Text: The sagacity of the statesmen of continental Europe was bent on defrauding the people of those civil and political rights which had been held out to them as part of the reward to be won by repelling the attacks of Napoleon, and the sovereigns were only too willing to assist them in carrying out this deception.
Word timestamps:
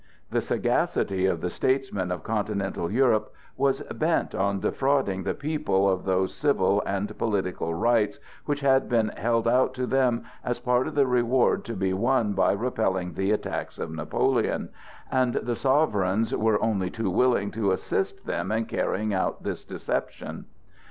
The 0.31 0.41
sagacity 0.41 1.27
of 1.27 1.41
the 1.41 1.51
statesmen 1.51 2.11
of 2.11 2.23
continental 2.23 2.89
Europe 2.91 3.31
was 3.55 3.83
bent 3.83 4.33
on 4.33 4.59
defrauding 4.61 5.21
the 5.21 5.35
people 5.35 5.87
of 5.87 6.05
those 6.05 6.33
civil 6.33 6.81
and 6.87 7.15
political 7.19 7.75
rights 7.75 8.17
which 8.45 8.61
had 8.61 8.89
been 8.89 9.09
held 9.09 9.47
out 9.47 9.75
to 9.75 9.85
them 9.85 10.23
as 10.43 10.59
part 10.59 10.87
of 10.87 10.95
the 10.95 11.05
reward 11.05 11.63
to 11.65 11.75
be 11.75 11.93
won 11.93 12.33
by 12.33 12.51
repelling 12.53 13.13
the 13.13 13.29
attacks 13.29 13.77
of 13.77 13.91
Napoleon, 13.91 14.69
and 15.11 15.35
the 15.35 15.55
sovereigns 15.55 16.35
were 16.35 16.59
only 16.63 16.89
too 16.89 17.11
willing 17.11 17.51
to 17.51 17.71
assist 17.71 18.25
them 18.25 18.51
in 18.51 18.65
carrying 18.65 19.13
out 19.13 19.43
this 19.43 19.63
deception. 19.63 20.45